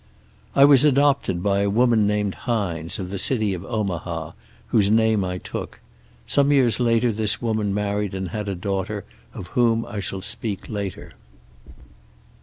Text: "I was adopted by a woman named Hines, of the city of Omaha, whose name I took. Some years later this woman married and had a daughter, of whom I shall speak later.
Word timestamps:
"I 0.55 0.65
was 0.65 0.83
adopted 0.83 1.43
by 1.43 1.59
a 1.59 1.69
woman 1.69 2.07
named 2.07 2.33
Hines, 2.49 2.97
of 2.97 3.11
the 3.11 3.19
city 3.19 3.53
of 3.53 3.63
Omaha, 3.63 4.31
whose 4.69 4.89
name 4.89 5.23
I 5.23 5.37
took. 5.37 5.79
Some 6.25 6.51
years 6.51 6.79
later 6.79 7.11
this 7.11 7.39
woman 7.39 7.71
married 7.71 8.15
and 8.15 8.29
had 8.29 8.49
a 8.49 8.55
daughter, 8.55 9.05
of 9.31 9.49
whom 9.49 9.85
I 9.85 9.99
shall 9.99 10.23
speak 10.23 10.67
later. 10.69 11.11